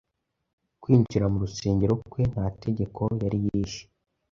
[0.81, 3.83] kwinjira mu rusengero kwe nta tegeko yari yishe.